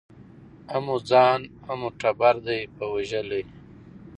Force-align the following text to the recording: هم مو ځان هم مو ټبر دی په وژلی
هم 0.71 0.81
مو 0.85 0.95
ځان 1.09 1.39
هم 1.65 1.77
مو 1.81 1.89
ټبر 2.01 2.35
دی 2.47 2.59
په 2.75 2.83
وژلی 2.93 3.43